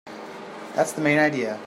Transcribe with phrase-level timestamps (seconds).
[0.73, 1.59] That's the main idea.